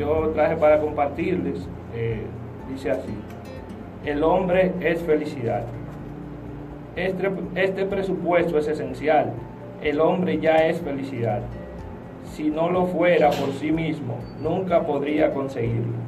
yo 0.00 0.30
traje 0.34 0.56
para 0.56 0.80
compartirles 0.80 1.68
eh, 1.94 2.22
dice 2.70 2.90
así, 2.90 3.12
el 4.04 4.22
hombre 4.24 4.72
es 4.80 5.02
felicidad. 5.02 5.62
Este, 6.96 7.30
este 7.54 7.84
presupuesto 7.84 8.58
es 8.58 8.66
esencial, 8.66 9.32
el 9.82 10.00
hombre 10.00 10.38
ya 10.38 10.56
es 10.66 10.80
felicidad. 10.80 11.42
Si 12.24 12.48
no 12.48 12.70
lo 12.70 12.86
fuera 12.86 13.30
por 13.30 13.52
sí 13.52 13.72
mismo, 13.72 14.18
nunca 14.40 14.82
podría 14.82 15.34
conseguirlo, 15.34 15.98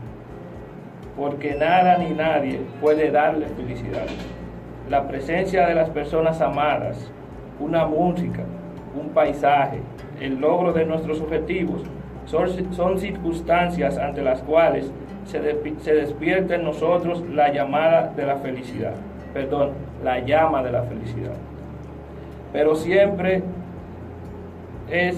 porque 1.17 1.55
nada 1.55 1.99
ni 1.99 2.15
nadie 2.15 2.61
puede 2.81 3.11
darle 3.11 3.47
felicidad. 3.47 4.07
La 4.89 5.07
presencia 5.07 5.67
de 5.67 5.75
las 5.75 5.91
personas 5.91 6.41
amadas, 6.41 7.11
una 7.61 7.87
música, 7.87 8.43
un 8.99 9.11
paisaje, 9.11 9.81
el 10.21 10.41
logro 10.41 10.73
de 10.73 10.87
nuestros 10.87 11.21
objetivos, 11.21 11.83
son, 12.27 12.75
son 12.75 12.99
circunstancias 12.99 13.99
ante 13.99 14.23
las 14.23 14.43
cuales 14.43 14.91
se, 15.27 15.41
despierta 15.93 16.55
en 16.55 16.65
nosotros 16.65 17.23
la 17.33 17.53
llamada 17.53 18.13
de 18.17 18.27
la 18.27 18.37
felicidad. 18.37 18.95
Perdón, 19.33 19.71
la 20.03 20.21
llama 20.21 20.63
de 20.63 20.73
la 20.73 20.83
felicidad. 20.83 21.35
Pero 22.53 22.75
siempre 22.75 23.43
es 24.91 25.17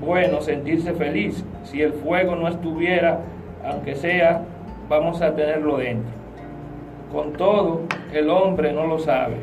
bueno 0.00 0.40
sentirse 0.40 0.92
feliz. 0.94 1.44
Si 1.64 1.80
el 1.80 1.92
fuego 1.92 2.34
no 2.34 2.48
estuviera, 2.48 3.20
aunque 3.64 3.94
sea, 3.94 4.42
vamos 4.88 5.22
a 5.22 5.34
tenerlo 5.34 5.78
dentro. 5.78 6.10
Con 7.12 7.34
todo, 7.34 7.82
el 8.12 8.30
hombre 8.30 8.72
no 8.72 8.86
lo 8.86 8.98
sabe. 8.98 9.36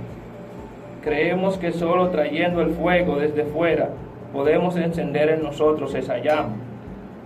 Creemos 1.01 1.57
que 1.57 1.71
solo 1.71 2.09
trayendo 2.09 2.61
el 2.61 2.71
fuego 2.71 3.17
desde 3.17 3.43
fuera 3.45 3.89
podemos 4.33 4.75
encender 4.75 5.29
en 5.29 5.43
nosotros 5.43 5.93
esa 5.93 6.17
llama. 6.17 6.55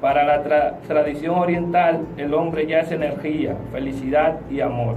Para 0.01 0.23
la 0.25 0.43
tradición 0.87 1.39
oriental, 1.39 2.05
el 2.17 2.33
hombre 2.35 2.67
ya 2.67 2.81
es 2.81 2.91
energía, 2.91 3.55
felicidad 3.71 4.39
y 4.47 4.61
amor. 4.61 4.95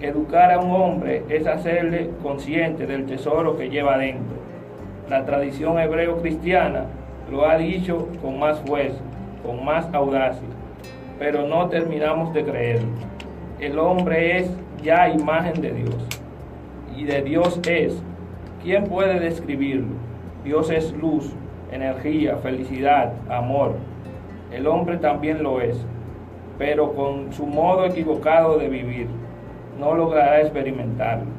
Educar 0.00 0.50
a 0.50 0.58
un 0.58 0.72
hombre 0.72 1.22
es 1.28 1.46
hacerle 1.46 2.10
consciente 2.20 2.86
del 2.88 3.06
tesoro 3.06 3.56
que 3.56 3.70
lleva 3.70 3.98
dentro. 3.98 4.42
La 5.08 5.24
tradición 5.24 5.78
hebreo-cristiana 5.78 6.86
lo 7.30 7.46
ha 7.48 7.56
dicho 7.56 8.08
con 8.20 8.40
más 8.40 8.58
fuerza, 8.62 9.00
con 9.46 9.64
más 9.64 9.86
audacia, 9.94 10.48
pero 11.20 11.46
no 11.46 11.68
terminamos 11.68 12.34
de 12.34 12.44
creerlo. 12.44 12.88
El 13.60 13.78
hombre 13.78 14.38
es 14.38 14.50
ya 14.82 15.08
imagen 15.10 15.60
de 15.60 15.70
Dios, 15.70 16.08
y 16.96 17.04
de 17.04 17.22
Dios 17.22 17.60
es. 17.68 18.02
¿Quién 18.64 18.84
puede 18.84 19.20
describirlo? 19.20 19.94
Dios 20.42 20.70
es 20.70 20.92
luz, 20.92 21.32
energía, 21.70 22.36
felicidad, 22.38 23.12
amor, 23.28 23.76
el 24.52 24.66
hombre 24.66 24.98
también 24.98 25.42
lo 25.42 25.60
es, 25.60 25.84
pero 26.58 26.92
con 26.92 27.32
su 27.32 27.46
modo 27.46 27.86
equivocado 27.86 28.58
de 28.58 28.68
vivir 28.68 29.06
no 29.78 29.94
logrará 29.94 30.40
experimentarlo. 30.40 31.30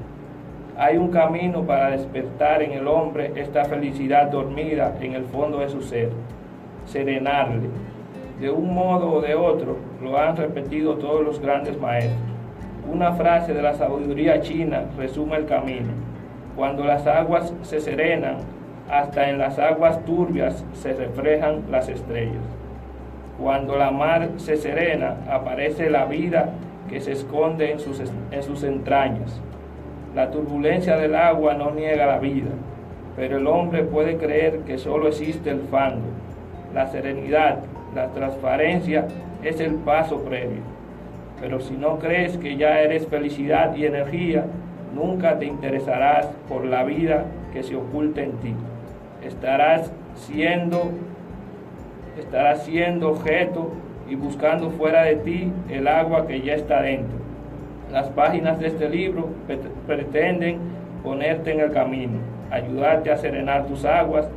Hay 0.76 0.98
un 0.98 1.10
camino 1.10 1.62
para 1.64 1.92
despertar 1.92 2.64
en 2.64 2.72
el 2.72 2.88
hombre 2.88 3.32
esta 3.36 3.66
felicidad 3.66 4.32
dormida 4.32 4.96
en 5.00 5.14
el 5.14 5.26
fondo 5.26 5.60
de 5.60 5.70
su 5.70 5.82
ser, 5.82 6.10
serenarle. 6.86 7.70
De 8.40 8.50
un 8.50 8.74
modo 8.74 9.14
o 9.14 9.22
de 9.22 9.36
otro 9.36 9.78
lo 10.02 10.18
han 10.18 10.36
repetido 10.36 10.96
todos 10.96 11.24
los 11.24 11.40
grandes 11.40 11.80
maestros. 11.80 12.18
Una 12.92 13.14
frase 13.14 13.54
de 13.54 13.62
la 13.62 13.76
sabiduría 13.76 14.42
china 14.42 14.86
resume 14.98 15.38
el 15.38 15.46
camino. 15.46 15.92
Cuando 16.56 16.84
las 16.84 17.06
aguas 17.06 17.54
se 17.62 17.80
serenan, 17.80 18.38
hasta 18.90 19.30
en 19.30 19.38
las 19.38 19.60
aguas 19.60 20.04
turbias 20.06 20.66
se 20.74 20.94
reflejan 20.94 21.64
las 21.70 21.88
estrellas. 21.88 22.63
Cuando 23.40 23.78
la 23.78 23.92
mar 23.92 24.30
se 24.38 24.58
serena, 24.58 25.18
aparece 25.30 25.90
la 25.90 26.06
vida 26.06 26.50
que 26.90 27.02
se 27.02 27.14
esconde 27.14 27.72
en 27.72 27.80
sus, 27.80 28.00
en 28.00 28.44
sus 28.44 28.64
entrañas. 28.64 29.42
La 30.16 30.30
turbulencia 30.30 30.98
del 30.98 31.16
agua 31.16 31.56
no 31.56 31.72
niega 31.72 32.06
la 32.06 32.20
vida, 32.20 32.52
pero 33.16 33.38
el 33.38 33.48
hombre 33.48 33.84
puede 33.84 34.18
creer 34.18 34.60
que 34.60 34.78
solo 34.78 35.08
existe 35.08 35.50
el 35.50 35.62
fango. 35.62 36.06
La 36.74 36.88
serenidad, 36.88 37.60
la 37.96 38.08
transparencia 38.10 39.08
es 39.44 39.60
el 39.60 39.76
paso 39.76 40.24
previo. 40.24 40.62
Pero 41.40 41.60
si 41.60 41.76
no 41.76 42.00
crees 42.00 42.38
que 42.38 42.58
ya 42.58 42.82
eres 42.82 43.08
felicidad 43.08 43.76
y 43.76 43.86
energía, 43.86 44.46
nunca 44.94 45.40
te 45.40 45.46
interesarás 45.46 46.28
por 46.48 46.66
la 46.66 46.84
vida 46.84 47.26
que 47.52 47.64
se 47.64 47.76
oculta 47.76 48.22
en 48.22 48.32
ti. 48.34 48.54
Estarás 49.24 49.92
siendo 50.16 50.92
estarás 52.18 52.64
siendo 52.66 53.12
objeto 53.12 53.72
y 54.10 54.16
buscando 54.16 54.70
fuera 54.72 55.04
de 55.04 55.16
ti 55.18 55.52
el 55.70 55.88
agua 55.88 56.28
que 56.28 56.42
ya 56.42 56.56
está 56.56 56.82
dentro. 56.82 57.18
Las 57.92 58.08
páginas 58.10 58.60
de 58.60 58.68
este 58.68 58.90
libro 58.90 59.30
pretenden 59.88 60.60
ponerte 61.04 61.52
en 61.52 61.60
el 61.60 61.72
camino, 61.72 62.20
ayudarte 62.50 63.12
a 63.12 63.18
serenar 63.18 63.66
tus 63.68 63.86
aguas 63.86 64.28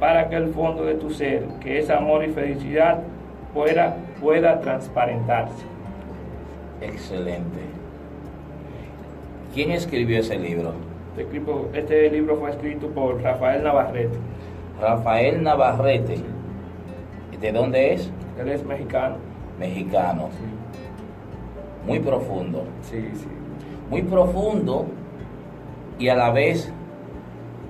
para 0.00 0.28
que 0.28 0.36
el 0.36 0.48
fondo 0.48 0.84
de 0.84 0.94
tu 0.94 1.10
ser, 1.10 1.44
que 1.60 1.78
es 1.78 1.90
amor 1.90 2.24
y 2.24 2.28
felicidad, 2.28 3.00
pueda, 3.54 3.96
pueda 4.20 4.60
transparentarse. 4.60 5.64
Excelente. 6.80 7.60
¿Quién 9.54 9.70
escribió 9.70 10.20
ese 10.20 10.38
libro? 10.38 10.72
Este, 11.16 11.78
este 11.78 12.10
libro 12.10 12.36
fue 12.36 12.50
escrito 12.50 12.88
por 12.88 13.20
Rafael 13.22 13.62
Navarrete. 13.62 14.16
Rafael 14.80 15.42
Navarrete. 15.42 16.16
¿De 17.42 17.50
dónde 17.50 17.94
es? 17.94 18.08
Él 18.38 18.48
es 18.48 18.64
mexicano. 18.64 19.16
Mexicano. 19.58 20.28
Muy 21.84 21.98
profundo. 21.98 22.64
Sí, 22.82 23.10
sí. 23.14 23.26
Muy 23.90 24.02
profundo 24.02 24.86
y 25.98 26.08
a 26.08 26.14
la 26.14 26.30
vez 26.30 26.72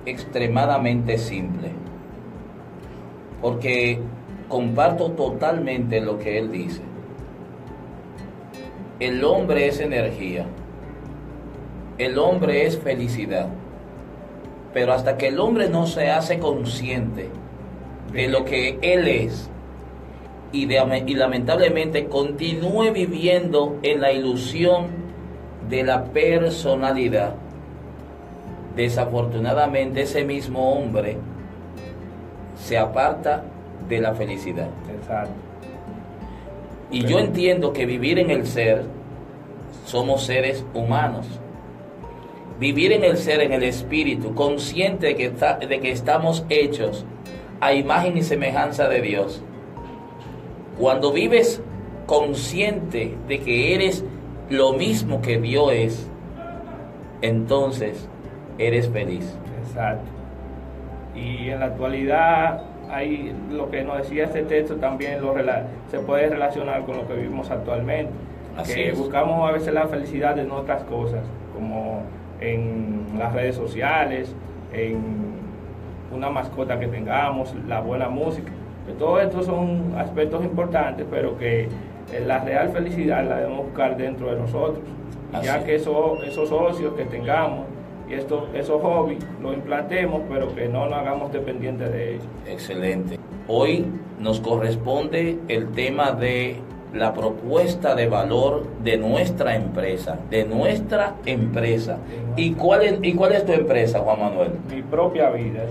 extremadamente 0.05 1.17
simple. 1.17 1.71
Porque 3.41 3.99
comparto 4.47 5.09
totalmente 5.13 5.99
lo 6.01 6.19
que 6.19 6.37
él 6.37 6.51
dice. 6.51 6.83
El 8.99 9.23
hombre 9.23 9.67
es 9.67 9.79
energía. 9.79 10.45
El 11.97 12.19
hombre 12.19 12.67
es 12.67 12.77
felicidad. 12.77 13.47
Pero 14.71 14.93
hasta 14.93 15.17
que 15.17 15.29
el 15.29 15.39
hombre 15.39 15.67
no 15.67 15.87
se 15.87 16.11
hace 16.11 16.37
consciente 16.37 17.31
de 18.11 18.27
lo 18.27 18.45
que 18.45 18.77
él 18.83 19.07
es, 19.07 19.49
y, 20.53 20.67
lamentablemente 21.15 22.05
continúe 22.05 22.91
viviendo 22.93 23.79
en 23.81 23.99
la 23.99 24.11
ilusión 24.11 24.85
de 25.67 25.83
la 25.83 26.05
personalidad, 26.05 27.33
desafortunadamente 28.75 30.03
ese 30.03 30.23
mismo 30.23 30.73
hombre 30.73 31.17
se 32.55 32.77
aparta 32.77 33.43
de 33.89 33.99
la 33.99 34.13
felicidad. 34.13 34.69
Exacto. 34.95 35.33
Y 36.91 37.03
yo 37.05 37.17
entiendo 37.17 37.73
que 37.73 37.87
vivir 37.87 38.19
en 38.19 38.29
el 38.29 38.45
ser, 38.45 38.83
somos 39.85 40.23
seres 40.23 40.63
humanos. 40.75 41.25
Vivir 42.59 42.91
en 42.91 43.03
el 43.03 43.17
ser, 43.17 43.41
en 43.41 43.53
el 43.53 43.63
espíritu, 43.63 44.35
consciente 44.35 45.07
de 45.07 45.15
que, 45.15 45.29
de 45.67 45.79
que 45.79 45.91
estamos 45.91 46.45
hechos 46.49 47.05
a 47.59 47.73
imagen 47.73 48.15
y 48.17 48.21
semejanza 48.21 48.87
de 48.87 49.01
Dios 49.01 49.41
cuando 50.79 51.11
vives 51.11 51.61
consciente 52.05 53.15
de 53.27 53.39
que 53.39 53.75
eres 53.75 54.03
lo 54.49 54.73
mismo 54.73 55.21
que 55.21 55.39
Dios 55.39 55.71
es, 55.71 56.11
entonces 57.21 58.07
eres 58.57 58.89
feliz. 58.89 59.37
Exacto. 59.65 60.05
Y 61.15 61.49
en 61.49 61.59
la 61.59 61.67
actualidad 61.67 62.63
hay 62.89 63.33
lo 63.51 63.69
que 63.69 63.83
nos 63.83 63.97
decía 63.97 64.25
este 64.25 64.43
texto 64.43 64.75
también 64.75 65.21
lo, 65.21 65.33
se 65.89 65.99
puede 65.99 66.29
relacionar 66.29 66.83
con 66.85 66.97
lo 66.97 67.07
que 67.07 67.13
vivimos 67.13 67.49
actualmente. 67.49 68.11
que 68.65 68.91
buscamos 68.91 69.49
a 69.49 69.53
veces 69.53 69.73
la 69.73 69.87
felicidad 69.87 70.37
en 70.37 70.51
otras 70.51 70.83
cosas, 70.83 71.23
como 71.53 72.03
en 72.39 73.05
las 73.17 73.33
redes 73.33 73.55
sociales, 73.55 74.35
en 74.73 75.01
una 76.13 76.29
mascota 76.29 76.79
que 76.79 76.87
tengamos, 76.87 77.55
la 77.67 77.79
buena 77.79 78.09
música 78.09 78.51
que 78.85 78.93
todo 78.93 79.19
esto 79.19 79.43
son 79.43 79.93
aspectos 79.97 80.43
importantes, 80.43 81.05
pero 81.09 81.37
que 81.37 81.67
la 82.25 82.39
real 82.39 82.69
felicidad 82.69 83.27
la 83.27 83.37
debemos 83.37 83.65
buscar 83.65 83.97
dentro 83.97 84.31
de 84.31 84.39
nosotros. 84.39 84.83
ya 85.41 85.63
que 85.63 85.75
eso, 85.75 86.21
esos 86.23 86.49
socios 86.49 86.93
que 86.93 87.05
tengamos 87.05 87.65
y 88.07 88.13
esto, 88.13 88.47
esos 88.53 88.81
hobbies 88.81 89.23
los 89.41 89.55
implantemos, 89.55 90.21
pero 90.29 90.53
que 90.53 90.67
no 90.67 90.87
lo 90.87 90.95
hagamos 90.95 91.31
dependientes 91.31 91.91
de 91.91 92.15
ellos. 92.15 92.25
Excelente. 92.47 93.19
Hoy 93.47 93.85
nos 94.19 94.39
corresponde 94.39 95.39
el 95.47 95.71
tema 95.71 96.11
de 96.11 96.57
la 96.93 97.11
propuesta 97.13 97.95
de 97.95 98.07
valor 98.07 98.67
de 98.83 98.97
nuestra 98.97 99.55
empresa, 99.55 100.17
de 100.29 100.45
nuestra 100.45 101.15
empresa. 101.25 101.97
¿Y 102.37 102.53
cuál 102.53 102.83
es, 102.83 102.99
y 103.01 103.13
cuál 103.13 103.33
es 103.33 103.45
tu 103.45 103.51
empresa, 103.51 103.99
Juan 103.99 104.19
Manuel? 104.19 104.51
Mi 104.69 104.81
propia 104.83 105.29
vida. 105.31 105.63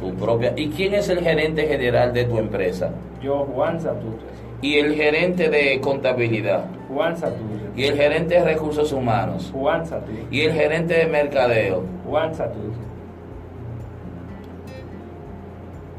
Tu 0.00 0.14
propia. 0.14 0.54
¿Y 0.56 0.70
quién 0.70 0.94
es 0.94 1.08
el 1.10 1.20
gerente 1.20 1.66
general 1.66 2.12
de 2.14 2.24
tu 2.24 2.38
empresa? 2.38 2.90
Yo, 3.22 3.46
Juan 3.54 3.78
Santurce. 3.80 4.24
Y 4.62 4.76
el 4.76 4.94
gerente 4.94 5.50
de 5.50 5.80
contabilidad. 5.80 6.64
Juan 6.88 7.16
Saturno. 7.16 7.60
Y 7.76 7.84
el 7.84 7.96
gerente 7.96 8.34
de 8.34 8.44
recursos 8.44 8.92
humanos. 8.92 9.50
Juan 9.52 9.86
Saturno. 9.86 10.26
Y 10.30 10.42
el 10.42 10.52
gerente 10.52 10.94
de 10.94 11.06
mercadeo. 11.06 11.82
Juan 12.06 12.34
Saturno. 12.34 12.90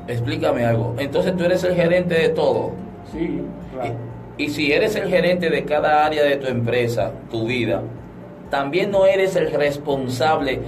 Explícame 0.07 0.65
algo. 0.65 0.95
Entonces 0.97 1.35
tú 1.35 1.43
eres 1.43 1.63
el 1.63 1.75
gerente 1.75 2.15
de 2.15 2.29
todo. 2.29 2.71
Sí, 3.11 3.41
claro. 3.73 4.10
Y, 4.41 4.49
si 4.49 4.71
eres 4.71 4.95
el 4.95 5.07
gerente 5.07 5.49
de 5.49 5.63
cada 5.65 6.05
área 6.05 6.23
de 6.23 6.37
tu 6.37 6.47
empresa, 6.47 7.11
tu 7.29 7.45
vida, 7.45 7.83
también 8.49 8.89
no 8.89 9.05
eres 9.05 9.35
el 9.35 9.51
responsable 9.51 10.59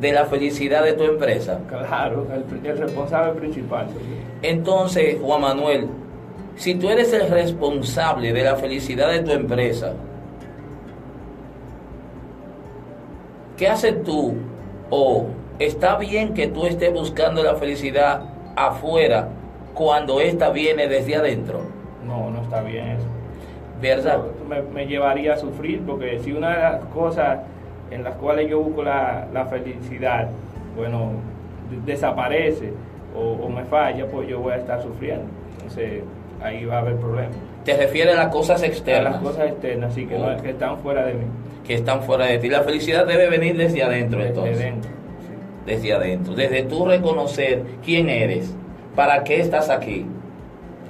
de 0.00 0.12
la 0.12 0.24
felicidad 0.24 0.82
de 0.82 0.94
tu 0.94 1.04
empresa. 1.04 1.60
Claro, 1.68 2.26
el, 2.32 2.66
el 2.66 2.78
responsable 2.78 3.38
principal. 3.38 3.86
Entonces, 4.40 5.18
Juan 5.22 5.42
Manuel, 5.42 5.88
si 6.56 6.74
tú 6.74 6.88
eres 6.88 7.12
el 7.12 7.28
responsable 7.28 8.32
de 8.32 8.44
la 8.44 8.56
felicidad 8.56 9.10
de 9.10 9.20
tu 9.20 9.32
empresa, 9.32 9.92
¿qué 13.58 13.68
haces 13.68 14.02
tú? 14.04 14.34
O 14.88 15.26
está 15.58 15.96
bien 15.96 16.32
que 16.32 16.46
tú 16.46 16.64
estés 16.64 16.92
buscando 16.92 17.42
la 17.42 17.56
felicidad 17.56 18.22
afuera 18.56 19.28
cuando 19.74 20.20
esta 20.20 20.50
viene 20.50 20.88
desde 20.88 21.16
adentro, 21.16 21.81
No, 22.06 22.30
no 22.30 22.42
está 22.42 22.62
bien 22.62 22.88
eso. 22.88 23.06
¿verdad? 23.80 24.20
Me, 24.48 24.62
me 24.62 24.86
llevaría 24.86 25.34
a 25.34 25.36
sufrir 25.36 25.80
porque 25.86 26.18
si 26.20 26.32
una 26.32 26.50
de 26.56 26.62
las 26.62 26.84
cosas 26.86 27.40
en 27.90 28.04
las 28.04 28.14
cuales 28.16 28.48
yo 28.48 28.60
busco 28.60 28.82
la, 28.82 29.26
la 29.32 29.46
felicidad, 29.46 30.28
bueno, 30.76 31.10
de- 31.70 31.92
desaparece 31.92 32.72
o, 33.16 33.44
o 33.44 33.48
me 33.48 33.64
falla, 33.64 34.06
pues 34.06 34.28
yo 34.28 34.40
voy 34.40 34.52
a 34.52 34.56
estar 34.56 34.80
sufriendo. 34.82 35.24
Entonces 35.56 36.02
ahí 36.42 36.64
va 36.64 36.76
a 36.76 36.78
haber 36.80 36.96
problemas. 36.96 37.34
Te 37.64 37.76
refieres 37.76 38.14
a 38.14 38.18
las 38.24 38.28
cosas 38.32 38.62
A 38.62 38.66
externas 38.66 39.12
las 39.14 39.22
cosas 39.22 39.48
externas, 39.48 39.94
sí, 39.94 40.06
que, 40.06 40.18
no- 40.18 40.26
Ok. 40.32 40.42
que 40.42 40.50
están 40.50 40.78
fuera 40.78 41.04
de 41.04 41.14
mí. 41.14 41.24
que 41.66 41.74
están 41.74 42.02
fuera 42.02 42.26
de 42.26 42.38
ti. 42.38 42.48
La 42.48 42.62
felicidad 42.62 43.06
debe 43.06 43.28
venir 43.30 43.56
desde 43.56 43.82
adentro, 43.82 44.18
Desde 44.18 44.28
entonces. 44.30 44.58
dentro, 44.58 44.90
sí. 44.90 45.66
Desde 45.66 45.92
adentro. 45.92 46.34
Desde 46.34 46.62
tú 46.64 46.86
reconocer 46.86 47.62
quién 47.84 48.08
eres, 48.08 48.54
para 48.96 49.22
qué 49.24 49.40
estás 49.40 49.70
aquí 49.70 50.06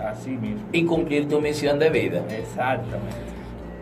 Así 0.05 0.31
mismo. 0.31 0.63
y 0.73 0.85
cumplir 0.85 1.29
tu 1.29 1.41
misión 1.41 1.79
de 1.79 1.91
vida. 1.91 2.23
Exactamente. 2.31 3.33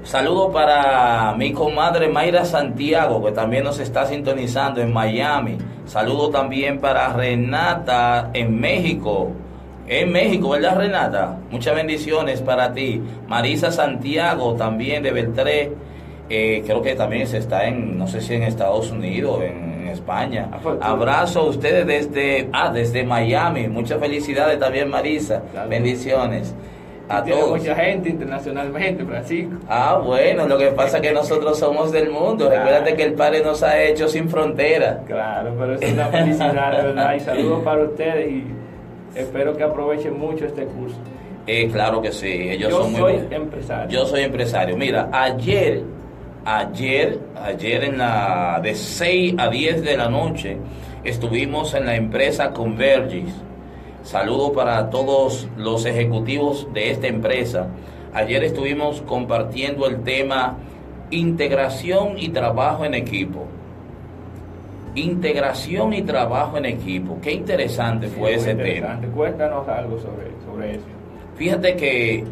Saludo 0.03 0.51
para 0.51 1.35
mi 1.37 1.53
comadre 1.53 2.09
Mayra 2.09 2.45
Santiago, 2.45 3.23
que 3.23 3.33
también 3.33 3.65
nos 3.65 3.79
está 3.79 4.07
sintonizando 4.07 4.81
en 4.81 4.93
Miami. 4.93 5.59
Saludo 5.85 6.31
también 6.31 6.79
para 6.81 7.13
Renata 7.13 8.31
en 8.33 8.59
México. 8.59 9.33
En 9.87 10.11
México, 10.11 10.51
¿verdad, 10.51 10.79
Renata? 10.79 11.37
Muchas 11.51 11.75
bendiciones 11.75 12.41
para 12.41 12.73
ti. 12.73 13.03
Marisa 13.29 13.71
Santiago, 13.71 14.55
también 14.55 15.03
de 15.03 15.11
Beltré. 15.11 15.73
Eh, 16.31 16.63
creo 16.65 16.81
que 16.81 16.95
también 16.95 17.27
se 17.27 17.39
está 17.39 17.67
en, 17.67 17.99
no 17.99 18.07
sé 18.07 18.21
si 18.21 18.35
en 18.35 18.45
Estados 18.45 18.91
Unidos, 18.93 19.43
en, 19.43 19.70
en 19.83 19.89
España. 19.89 20.49
Ah, 20.53 20.61
Abrazo 20.91 21.41
a 21.41 21.45
ustedes 21.45 21.87
desde, 21.87 22.49
ah, 22.53 22.71
desde 22.73 23.05
Miami. 23.05 23.69
Muchas 23.69 23.99
felicidades 24.01 24.59
también, 24.59 24.89
Marisa. 24.89 25.43
Claro. 25.53 25.69
Bendiciones 25.69 26.55
a 27.09 27.25
Tiene 27.25 27.41
todos. 27.41 27.59
mucha 27.59 27.75
gente 27.75 28.09
internacionalmente, 28.11 29.05
Francisco. 29.05 29.57
Ah, 29.69 30.01
bueno, 30.05 30.47
lo 30.47 30.57
que 30.57 30.69
pasa 30.69 30.99
es 30.99 31.03
que 31.03 31.13
nosotros 31.13 31.59
somos 31.59 31.91
del 31.91 32.11
mundo. 32.11 32.47
Claro. 32.47 32.65
Recuérdate 32.65 32.95
que 32.95 33.03
el 33.03 33.15
Padre 33.15 33.43
nos 33.43 33.63
ha 33.65 33.83
hecho 33.83 34.09
sin 34.09 34.29
frontera. 34.29 35.01
Claro, 35.07 35.53
pero 35.59 35.75
es 35.75 35.93
una 35.93 36.07
felicidad, 36.07 36.77
de 36.77 36.83
verdad. 36.85 37.15
Y 37.15 37.21
saludos 37.21 37.61
para 37.65 37.83
ustedes 37.83 38.31
y 38.31 38.45
espero 39.17 39.57
que 39.57 39.65
aprovechen 39.65 40.19
mucho 40.19 40.45
este 40.47 40.65
curso. 40.67 40.97
Eh, 41.47 41.69
claro 41.73 42.01
que 42.01 42.13
sí, 42.13 42.49
ellos 42.51 42.71
Yo 42.71 42.83
son 42.83 42.93
muy 42.93 43.01
soy 43.01 43.27
empresario. 43.31 43.91
Yo 43.91 44.07
soy 44.07 44.23
empresario. 44.23 44.77
Mira, 44.77 45.09
ayer, 45.11 45.83
ayer, 46.45 47.19
ayer 47.43 47.85
en 47.85 47.99
la 47.99 48.61
de 48.63 48.75
6 48.75 49.35
a 49.39 49.49
10 49.49 49.83
de 49.83 49.97
la 49.97 50.09
noche 50.09 50.57
estuvimos 51.05 51.75
en 51.75 51.87
la 51.87 51.97
empresa 51.97 52.53
Convergys. 52.53 53.35
Saludo 54.03 54.53
para 54.53 54.91
todos 54.91 55.49
los 55.57 55.85
ejecutivos 55.85 56.67
de 56.73 56.91
esta 56.91 57.07
empresa. 57.07 57.69
Ayer 58.15 58.43
estuvimos 58.45 59.03
compartiendo 59.03 59.87
el 59.87 60.03
tema 60.03 60.57
integración 61.11 62.19
y 62.19 62.29
trabajo 62.31 62.85
en 62.85 62.95
equipo. 62.95 63.47
Integración 64.95 65.93
y 65.93 66.03
trabajo 66.03 66.57
en 66.57 66.65
equipo. 66.65 67.19
Qué 67.23 67.33
interesante 67.33 68.09
Sí, 68.09 68.15
fue 68.19 68.35
ese 68.35 68.55
tema. 68.55 68.99
Cuéntanos 69.15 69.69
algo 69.69 69.99
sobre, 69.99 70.31
sobre 70.45 70.77
eso. 70.77 70.87
Fíjate 71.37 71.77
que 71.77 72.25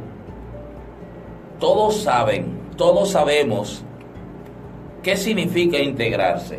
todos 1.61 2.03
saben, 2.03 2.59
todos 2.77 3.11
sabemos 3.11 3.85
qué 5.03 5.17
significa 5.17 5.79
integrarse. 5.79 6.59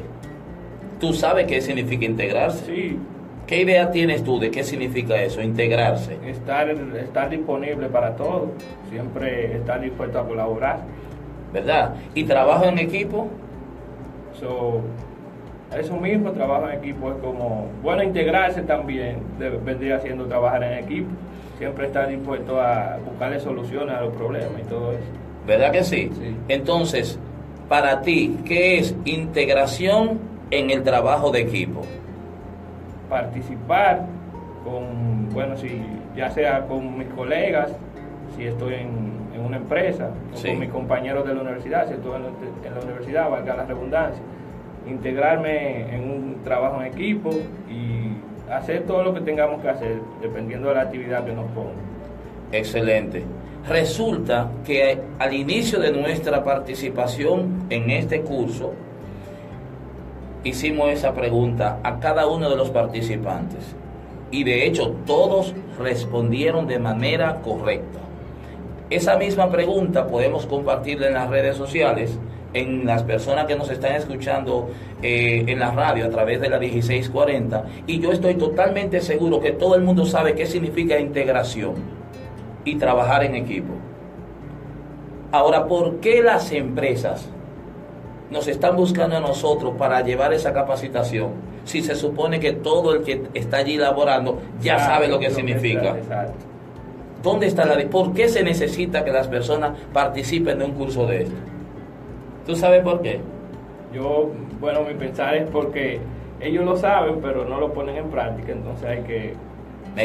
¿Tú 0.99 1.13
sabes 1.13 1.45
qué 1.47 1.61
significa 1.61 2.05
integrarse? 2.05 2.65
Sí, 2.65 2.97
¿Qué 3.47 3.61
idea 3.63 3.89
tienes 3.89 4.23
tú 4.23 4.39
de 4.39 4.51
qué 4.51 4.63
significa 4.63 5.19
eso, 5.23 5.41
integrarse? 5.41 6.17
estar, 6.27 6.69
estar 6.69 7.29
disponible 7.31 7.87
para 7.87 8.15
todo. 8.15 8.51
Siempre 8.91 9.57
estar 9.57 9.81
dispuesto 9.81 10.19
a 10.19 10.27
colaborar. 10.27 10.81
¿Verdad? 11.51 11.95
¿Y 12.13 12.25
trabajo 12.25 12.65
en 12.65 12.77
equipo? 12.77 13.27
So, 14.39 14.81
eso 15.75 15.97
mismo, 15.97 16.31
trabajo 16.31 16.69
en 16.69 16.77
equipo 16.77 17.09
es 17.09 17.17
como, 17.23 17.67
bueno, 17.81 18.03
integrarse 18.03 18.61
también 18.61 19.17
de- 19.39 19.49
vendría 19.49 19.99
siendo 19.99 20.25
trabajar 20.25 20.63
en 20.63 20.83
equipo. 20.83 21.07
Siempre 21.57 21.87
estar 21.87 22.07
dispuesto 22.07 22.61
a 22.61 22.97
buscarle 23.03 23.39
soluciones 23.39 23.95
a 23.95 24.01
los 24.01 24.13
problemas 24.13 24.61
y 24.63 24.69
todo 24.69 24.91
eso. 24.91 25.01
¿Verdad 25.47 25.71
que 25.71 25.83
sí? 25.83 26.11
Sí. 26.13 26.35
Entonces, 26.49 27.17
para 27.69 28.01
ti, 28.01 28.37
¿qué 28.45 28.79
es 28.79 28.95
integración 29.05 30.19
en 30.51 30.69
el 30.71 30.83
trabajo 30.83 31.31
de 31.31 31.41
equipo? 31.41 31.81
Participar 33.09 34.05
con, 34.63 35.29
bueno, 35.33 35.55
si 35.57 35.81
ya 36.15 36.29
sea 36.31 36.65
con 36.67 36.97
mis 36.97 37.07
colegas, 37.09 37.71
si 38.35 38.43
estoy 38.45 38.73
en, 38.75 38.89
en 39.35 39.41
una 39.45 39.57
empresa, 39.57 40.09
o 40.33 40.35
con 40.51 40.59
mis 40.59 40.69
compañeros 40.69 41.25
de 41.27 41.33
la 41.33 41.41
universidad, 41.41 41.87
si 41.87 41.93
estoy 41.93 42.15
en, 42.17 42.23
la- 42.23 42.67
en 42.69 42.75
la 42.75 42.81
universidad, 42.81 43.29
valga 43.29 43.55
la 43.55 43.65
redundancia, 43.65 44.21
integrarme 44.87 45.95
en 45.95 46.03
un 46.09 46.37
trabajo 46.43 46.81
en 46.81 46.87
equipo 46.87 47.29
y 47.69 48.51
hacer 48.51 48.83
todo 48.83 49.03
lo 49.03 49.13
que 49.13 49.21
tengamos 49.21 49.61
que 49.61 49.69
hacer, 49.69 49.99
dependiendo 50.21 50.69
de 50.69 50.75
la 50.75 50.81
actividad 50.81 51.23
que 51.25 51.33
nos 51.33 51.45
pongan. 51.51 51.73
Excelente. 52.51 53.23
Resulta 53.67 54.49
que 54.65 54.99
al 55.19 55.33
inicio 55.33 55.79
de 55.79 55.91
nuestra 55.91 56.43
participación 56.43 57.65
en 57.69 57.91
este 57.91 58.21
curso, 58.21 58.73
hicimos 60.43 60.89
esa 60.89 61.13
pregunta 61.13 61.79
a 61.83 61.99
cada 61.99 62.25
uno 62.27 62.49
de 62.49 62.55
los 62.55 62.69
participantes. 62.69 63.75
Y 64.31 64.43
de 64.43 64.65
hecho 64.65 64.95
todos 65.05 65.53
respondieron 65.77 66.67
de 66.67 66.79
manera 66.79 67.41
correcta. 67.41 67.99
Esa 68.89 69.17
misma 69.17 69.51
pregunta 69.51 70.07
podemos 70.07 70.47
compartirla 70.47 71.07
en 71.07 71.13
las 71.13 71.29
redes 71.29 71.55
sociales, 71.55 72.17
en 72.53 72.87
las 72.87 73.03
personas 73.03 73.45
que 73.45 73.55
nos 73.55 73.69
están 73.69 73.93
escuchando 73.93 74.69
eh, 75.03 75.43
en 75.45 75.59
la 75.59 75.71
radio 75.71 76.05
a 76.05 76.09
través 76.09 76.41
de 76.41 76.49
la 76.49 76.57
1640. 76.57 77.65
Y 77.85 77.99
yo 77.99 78.11
estoy 78.11 78.35
totalmente 78.35 79.01
seguro 79.01 79.39
que 79.39 79.51
todo 79.51 79.75
el 79.75 79.83
mundo 79.83 80.05
sabe 80.05 80.33
qué 80.33 80.47
significa 80.47 80.99
integración 80.99 81.98
y 82.69 82.75
trabajar 82.75 83.23
en 83.23 83.35
equipo. 83.35 83.73
Ahora, 85.31 85.67
¿por 85.67 85.99
qué 85.99 86.21
las 86.21 86.51
empresas 86.51 87.29
nos 88.31 88.47
están 88.47 88.75
buscando 88.75 89.17
a 89.17 89.19
nosotros 89.19 89.73
para 89.77 90.01
llevar 90.01 90.33
esa 90.33 90.53
capacitación? 90.53 91.31
Si 91.65 91.81
se 91.81 91.95
supone 91.95 92.39
que 92.39 92.53
todo 92.53 92.93
el 92.93 93.03
que 93.03 93.23
está 93.33 93.57
allí 93.57 93.77
laborando 93.77 94.39
ya 94.61 94.79
sabe 94.79 95.07
lo 95.07 95.19
que 95.19 95.29
significa. 95.29 95.97
Exacto. 95.97 96.33
¿Dónde 97.21 97.47
está 97.47 97.65
la... 97.65 97.77
¿Por 97.89 98.13
qué 98.13 98.29
se 98.29 98.43
necesita 98.43 99.03
que 99.03 99.11
las 99.11 99.27
personas 99.27 99.77
participen 99.93 100.59
de 100.59 100.65
un 100.65 100.71
curso 100.71 101.05
de 101.05 101.23
esto? 101.23 101.35
¿Tú 102.45 102.55
sabes 102.55 102.81
por 102.81 103.01
qué? 103.01 103.19
Yo, 103.93 104.31
bueno, 104.59 104.81
mi 104.83 104.93
pensar 104.93 105.35
es 105.35 105.49
porque 105.49 105.99
ellos 106.39 106.63
lo 106.63 106.77
saben, 106.77 107.19
pero 107.21 107.45
no 107.45 107.59
lo 107.59 107.73
ponen 107.73 107.97
en 107.97 108.09
práctica, 108.09 108.53
entonces 108.53 108.87
hay 108.87 109.01
que 109.01 109.33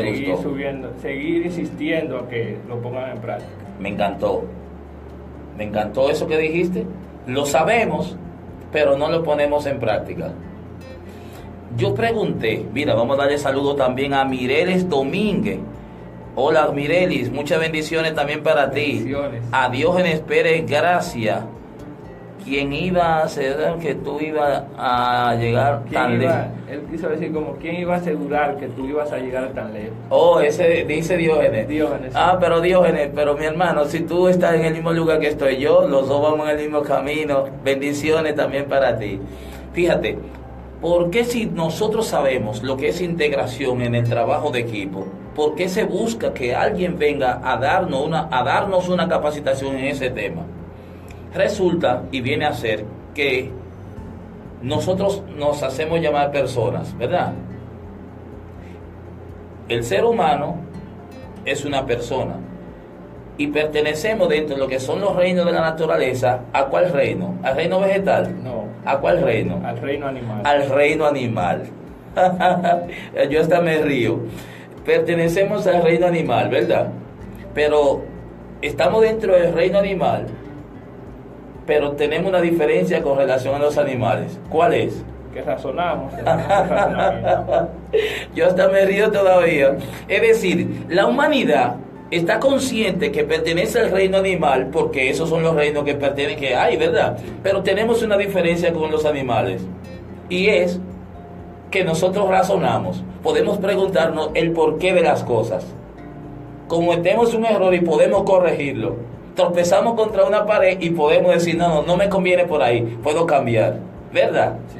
Me 0.02 0.10
seguir 0.10 0.30
gustó. 0.30 0.50
subiendo, 0.50 0.92
seguir 1.00 1.46
insistiendo 1.46 2.18
a 2.18 2.28
que 2.28 2.58
lo 2.68 2.80
pongan 2.80 3.10
en 3.10 3.18
práctica. 3.18 3.64
Me 3.78 3.90
encantó. 3.90 4.44
Me 5.56 5.64
encantó 5.64 6.10
eso 6.10 6.26
que 6.26 6.36
dijiste. 6.36 6.84
Lo 7.26 7.46
sabemos, 7.46 8.16
pero 8.72 8.98
no 8.98 9.08
lo 9.10 9.22
ponemos 9.22 9.66
en 9.66 9.78
práctica. 9.78 10.32
Yo 11.76 11.94
pregunté, 11.94 12.66
mira, 12.72 12.94
vamos 12.94 13.18
a 13.18 13.22
darle 13.22 13.38
saludo 13.38 13.74
también 13.76 14.14
a 14.14 14.24
Mireles 14.24 14.88
Domínguez. 14.88 15.58
Hola 16.36 16.68
Mirelis, 16.72 17.30
muchas 17.30 17.60
bendiciones 17.60 18.14
también 18.14 18.42
para 18.42 18.70
ti. 18.70 18.94
Bendiciones. 18.94 19.42
A 19.52 19.68
Diógenes 19.68 20.20
Pérez 20.20 20.66
Gracia. 20.68 21.46
¿Quién 22.44 22.72
iba 22.72 23.02
a 23.02 23.22
hacer 23.24 23.56
que 23.80 23.94
tú 23.94 24.20
ibas 24.20 24.62
a 24.76 25.34
llegar 25.40 25.84
tan 25.90 26.18
lejos? 26.18 26.36
Él 26.70 26.82
quiso 26.90 27.08
decir 27.08 27.32
como, 27.32 27.56
¿quién 27.56 27.76
iba 27.76 27.94
a 27.94 27.98
asegurar 27.98 28.56
que 28.56 28.68
tú 28.68 28.86
ibas 28.86 29.10
a 29.12 29.18
llegar 29.18 29.48
tan 29.52 29.72
lejos? 29.72 29.92
Oh, 30.10 30.40
ese 30.40 30.84
dice 30.84 31.16
Diógenes. 31.16 31.68
Diógenes. 31.68 32.12
Ah, 32.14 32.36
pero 32.40 32.60
Diógenes, 32.60 33.10
pero 33.14 33.36
mi 33.36 33.44
hermano, 33.44 33.84
si 33.86 34.00
tú 34.00 34.28
estás 34.28 34.54
en 34.54 34.64
el 34.64 34.74
mismo 34.74 34.92
lugar 34.92 35.20
que 35.20 35.28
estoy 35.28 35.56
yo, 35.58 35.86
los 35.88 36.08
dos 36.08 36.22
vamos 36.22 36.48
en 36.48 36.58
el 36.58 36.62
mismo 36.62 36.82
camino. 36.82 37.44
Bendiciones 37.64 38.34
también 38.34 38.66
para 38.66 38.98
ti. 38.98 39.18
Fíjate, 39.72 40.18
¿por 40.80 41.10
qué 41.10 41.24
si 41.24 41.46
nosotros 41.46 42.06
sabemos 42.06 42.62
lo 42.62 42.76
que 42.76 42.88
es 42.88 43.00
integración 43.00 43.82
en 43.82 43.94
el 43.94 44.08
trabajo 44.08 44.50
de 44.50 44.60
equipo? 44.60 45.06
¿Por 45.34 45.56
qué 45.56 45.68
se 45.68 45.84
busca 45.84 46.32
que 46.32 46.54
alguien 46.54 46.96
venga 46.98 47.40
a 47.42 47.56
darnos 47.56 48.04
una, 48.04 48.28
a 48.30 48.44
darnos 48.44 48.88
una 48.88 49.08
capacitación 49.08 49.76
en 49.76 49.86
ese 49.86 50.10
tema? 50.10 50.42
Resulta 51.34 52.04
y 52.12 52.20
viene 52.20 52.46
a 52.46 52.52
ser 52.52 52.84
que 53.12 53.50
nosotros 54.62 55.22
nos 55.36 55.62
hacemos 55.64 56.00
llamar 56.00 56.30
personas, 56.30 56.96
¿verdad? 56.96 57.32
El 59.68 59.82
ser 59.82 60.04
humano 60.04 60.56
es 61.44 61.64
una 61.64 61.84
persona 61.84 62.36
y 63.36 63.48
pertenecemos 63.48 64.28
dentro 64.28 64.54
de 64.54 64.60
lo 64.60 64.68
que 64.68 64.78
son 64.78 65.00
los 65.00 65.16
reinos 65.16 65.44
de 65.44 65.52
la 65.52 65.60
naturaleza. 65.60 66.40
¿A 66.52 66.66
cuál 66.66 66.92
reino? 66.92 67.36
¿Al 67.42 67.56
reino 67.56 67.80
vegetal? 67.80 68.32
No. 68.44 68.66
¿A 68.84 68.98
cuál 68.98 69.20
reino? 69.22 69.60
Al 69.64 69.78
reino 69.78 70.06
animal. 70.06 70.40
Al 70.44 70.70
reino 70.70 71.04
animal. 71.04 71.62
Yo 73.30 73.40
hasta 73.40 73.60
me 73.60 73.78
río. 73.78 74.20
Pertenecemos 74.84 75.66
al 75.66 75.82
reino 75.82 76.06
animal, 76.06 76.48
¿verdad? 76.48 76.90
Pero 77.54 78.04
estamos 78.62 79.02
dentro 79.02 79.34
del 79.34 79.52
reino 79.52 79.78
animal 79.78 80.26
pero 81.66 81.92
tenemos 81.92 82.28
una 82.28 82.40
diferencia 82.40 83.02
con 83.02 83.18
relación 83.18 83.54
a 83.54 83.58
los 83.58 83.78
animales. 83.78 84.38
¿Cuál 84.50 84.74
es? 84.74 85.04
Que 85.32 85.42
razonamos. 85.46 86.12
Yo 88.34 88.46
hasta 88.46 88.68
me 88.68 88.84
río 88.84 89.10
todavía. 89.10 89.76
Es 90.08 90.22
decir, 90.22 90.86
la 90.88 91.06
humanidad 91.06 91.76
está 92.10 92.38
consciente 92.38 93.10
que 93.10 93.24
pertenece 93.24 93.80
al 93.80 93.90
reino 93.90 94.18
animal 94.18 94.68
porque 94.70 95.10
esos 95.10 95.28
son 95.28 95.42
los 95.42 95.54
reinos 95.54 95.84
que 95.84 95.94
pertenecen 95.94 96.38
que 96.38 96.54
hay, 96.54 96.76
¿verdad? 96.76 97.18
Pero 97.42 97.62
tenemos 97.62 98.02
una 98.02 98.16
diferencia 98.16 98.72
con 98.72 98.90
los 98.90 99.04
animales 99.04 99.62
y 100.28 100.48
es 100.48 100.80
que 101.70 101.82
nosotros 101.82 102.28
razonamos, 102.28 103.02
podemos 103.22 103.58
preguntarnos 103.58 104.30
el 104.34 104.52
porqué 104.52 104.92
de 104.92 105.02
las 105.02 105.24
cosas. 105.24 105.66
Cometemos 106.68 107.34
un 107.34 107.44
error 107.44 107.74
y 107.74 107.80
podemos 107.80 108.22
corregirlo 108.22 109.13
tropezamos 109.34 109.94
contra 109.94 110.24
una 110.24 110.46
pared 110.46 110.78
y 110.80 110.90
podemos 110.90 111.34
decir, 111.34 111.56
no, 111.56 111.68
no, 111.68 111.82
no 111.82 111.96
me 111.96 112.08
conviene 112.08 112.44
por 112.44 112.62
ahí, 112.62 112.82
puedo 113.02 113.26
cambiar, 113.26 113.78
¿verdad? 114.12 114.58
Sí. 114.72 114.78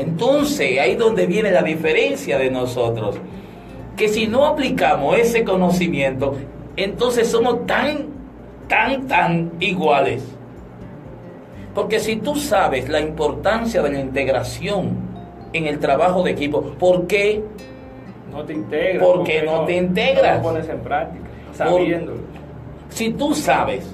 Entonces, 0.00 0.80
ahí 0.80 0.96
donde 0.96 1.26
viene 1.26 1.50
la 1.50 1.62
diferencia 1.62 2.38
de 2.38 2.50
nosotros, 2.50 3.16
que 3.96 4.08
si 4.08 4.26
no 4.26 4.46
aplicamos 4.46 5.18
ese 5.18 5.44
conocimiento, 5.44 6.34
entonces 6.76 7.28
somos 7.28 7.64
tan, 7.66 8.06
tan, 8.68 9.06
tan 9.06 9.52
iguales. 9.60 10.24
Porque 11.74 12.00
si 12.00 12.16
tú 12.16 12.36
sabes 12.36 12.88
la 12.88 13.00
importancia 13.00 13.82
de 13.82 13.90
la 13.90 14.00
integración 14.00 14.96
en 15.52 15.66
el 15.66 15.78
trabajo 15.78 16.22
de 16.22 16.32
equipo, 16.32 16.62
¿por 16.78 17.06
qué 17.06 17.42
no 18.32 18.44
te 18.44 18.52
integras? 18.52 19.04
¿Por 19.04 19.24
qué 19.24 19.42
no, 19.42 19.64
te 19.64 19.76
integras? 19.76 20.42
No 20.42 20.48
lo 20.48 20.54
pones 20.54 20.68
en 20.68 20.80
práctica, 20.80 21.24
sabiéndolo. 21.52 22.20
Si 22.94 23.10
tú 23.10 23.34
sabes 23.34 23.84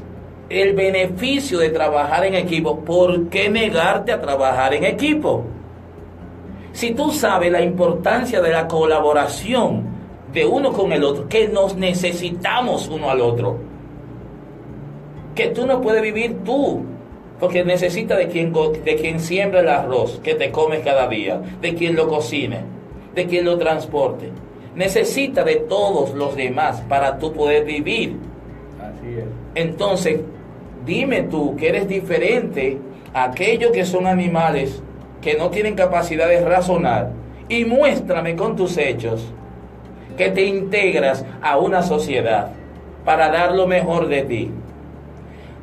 el 0.51 0.75
beneficio 0.75 1.59
de 1.59 1.71
trabajar 1.71 2.27
en 2.27 2.35
equipo, 2.35 2.81
¿por 2.81 3.31
qué 3.31 3.49
negarte 3.49 4.13
a 4.13 4.21
trabajar 4.21 4.75
en 4.75 4.85
equipo? 4.85 5.43
Si 6.73 6.91
tú 6.91 7.11
sabes 7.11 7.51
la 7.51 7.63
importancia 7.63 8.43
de 8.43 8.51
la 8.51 8.69
colaboración 8.69 9.85
de 10.35 10.45
uno 10.45 10.75
con 10.75 10.93
el 10.93 11.03
otro, 11.03 11.27
que 11.29 11.49
nos 11.49 11.77
necesitamos 11.77 12.89
uno 12.89 13.09
al 13.09 13.23
otro, 13.23 13.57
que 15.35 15.47
tú 15.47 15.65
no 15.67 15.81
puedes 15.81 16.03
vivir 16.03 16.37
tú, 16.45 16.85
porque 17.39 17.65
necesitas 17.65 18.19
de 18.19 18.29
quien, 18.29 18.53
de 18.53 18.97
quien 19.01 19.19
siembra 19.19 19.61
el 19.61 19.71
arroz 19.71 20.21
que 20.23 20.35
te 20.35 20.51
comes 20.51 20.81
cada 20.81 21.09
día, 21.09 21.41
de 21.63 21.75
quien 21.75 21.97
lo 21.97 22.07
cocine, 22.07 22.65
de 23.15 23.25
quien 23.25 23.47
lo 23.47 23.57
transporte. 23.57 24.31
Necesita 24.75 25.43
de 25.43 25.57
todos 25.57 26.13
los 26.13 26.37
demás 26.37 26.83
para 26.83 27.19
tú 27.19 27.33
poder 27.33 27.65
vivir. 27.65 28.29
Entonces, 29.55 30.21
dime 30.85 31.23
tú 31.23 31.57
que 31.57 31.69
eres 31.69 31.89
diferente 31.89 32.79
a 33.13 33.25
aquellos 33.25 33.73
que 33.73 33.85
son 33.85 34.07
animales 34.07 34.83
que 35.21 35.35
no 35.35 35.51
tienen 35.51 35.75
capacidad 35.75 36.29
de 36.29 36.45
razonar 36.45 37.11
y 37.49 37.65
muéstrame 37.65 38.37
con 38.37 38.57
tus 38.57 38.79
hechos 38.79 39.33
que 40.17 40.31
te 40.31 40.45
integras 40.45 41.25
a 41.43 41.59
una 41.59 41.83
sociedad 41.83 42.53
para 43.05 43.31
dar 43.31 43.55
lo 43.55 43.67
mejor 43.67 44.09
de 44.09 44.23
ti. 44.23 44.51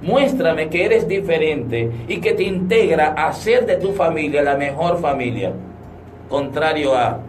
Muéstrame 0.02 0.70
que 0.70 0.86
eres 0.86 1.08
diferente 1.08 1.92
y 2.08 2.18
que 2.18 2.34
te 2.34 2.44
integra 2.44 3.14
a 3.18 3.30
hacer 3.30 3.66
de 3.66 3.78
tu 3.78 3.94
familia 3.94 4.44
la 4.44 4.56
mejor 4.56 5.00
familia. 5.00 5.54
Contrario 6.30 6.96
a 6.96 7.20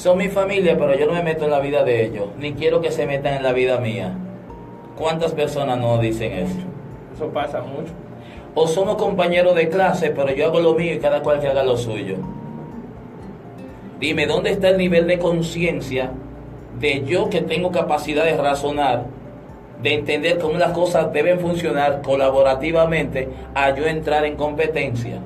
son 0.00 0.16
mi 0.16 0.28
familia, 0.28 0.78
pero 0.78 0.94
yo 0.94 1.04
no 1.04 1.12
me 1.12 1.22
meto 1.22 1.44
en 1.44 1.50
la 1.50 1.60
vida 1.60 1.84
de 1.84 2.06
ellos, 2.06 2.28
ni 2.38 2.54
quiero 2.54 2.80
que 2.80 2.90
se 2.90 3.06
metan 3.06 3.34
en 3.34 3.42
la 3.42 3.52
vida 3.52 3.76
mía. 3.76 4.16
¿Cuántas 4.96 5.32
personas 5.32 5.78
no 5.78 5.98
dicen 5.98 6.32
eso? 6.32 6.56
Eso 7.14 7.28
pasa 7.28 7.60
mucho. 7.60 7.92
O 8.54 8.66
somos 8.66 8.96
compañeros 8.96 9.54
de 9.54 9.68
clase, 9.68 10.08
pero 10.08 10.32
yo 10.32 10.46
hago 10.46 10.60
lo 10.60 10.72
mío 10.72 10.94
y 10.94 11.00
cada 11.00 11.22
cual 11.22 11.38
que 11.40 11.48
haga 11.48 11.64
lo 11.64 11.76
suyo. 11.76 12.16
Dime, 13.98 14.24
¿dónde 14.24 14.52
está 14.52 14.70
el 14.70 14.78
nivel 14.78 15.06
de 15.06 15.18
conciencia 15.18 16.12
de 16.78 17.04
yo 17.04 17.28
que 17.28 17.42
tengo 17.42 17.70
capacidad 17.70 18.24
de 18.24 18.38
razonar, 18.38 19.04
de 19.82 19.92
entender 19.92 20.38
cómo 20.38 20.56
las 20.56 20.72
cosas 20.72 21.12
deben 21.12 21.40
funcionar 21.40 22.00
colaborativamente, 22.00 23.28
a 23.54 23.74
yo 23.74 23.84
entrar 23.84 24.24
en 24.24 24.36
competencia? 24.36 25.20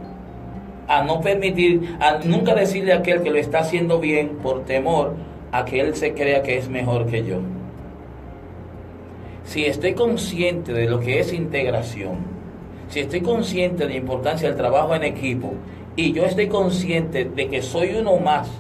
A 0.88 1.02
no 1.02 1.20
permitir, 1.20 1.96
a 2.00 2.18
nunca 2.24 2.54
decirle 2.54 2.92
a 2.92 2.98
aquel 2.98 3.22
que 3.22 3.30
lo 3.30 3.38
está 3.38 3.60
haciendo 3.60 3.98
bien 4.00 4.36
por 4.42 4.64
temor 4.64 5.14
a 5.52 5.64
que 5.64 5.80
él 5.80 5.94
se 5.94 6.14
crea 6.14 6.42
que 6.42 6.58
es 6.58 6.68
mejor 6.68 7.06
que 7.06 7.24
yo. 7.24 7.38
Si 9.44 9.64
estoy 9.64 9.94
consciente 9.94 10.72
de 10.72 10.88
lo 10.88 11.00
que 11.00 11.20
es 11.20 11.32
integración, 11.32 12.16
si 12.88 13.00
estoy 13.00 13.20
consciente 13.20 13.84
de 13.84 13.90
la 13.90 13.96
importancia 13.96 14.48
del 14.48 14.56
trabajo 14.56 14.94
en 14.94 15.04
equipo 15.04 15.52
y 15.96 16.12
yo 16.12 16.24
estoy 16.24 16.48
consciente 16.48 17.24
de 17.24 17.48
que 17.48 17.62
soy 17.62 17.94
uno 17.94 18.16
más 18.16 18.50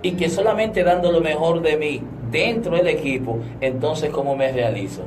y 0.00 0.12
que 0.12 0.28
solamente 0.28 0.82
dando 0.82 1.12
lo 1.12 1.20
mejor 1.20 1.60
de 1.60 1.76
mí 1.76 2.02
dentro 2.30 2.76
del 2.76 2.88
equipo, 2.88 3.38
entonces 3.60 4.10
¿cómo 4.10 4.34
me 4.34 4.50
realizo? 4.50 5.02